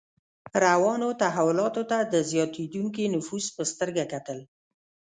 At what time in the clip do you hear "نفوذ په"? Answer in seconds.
3.15-3.63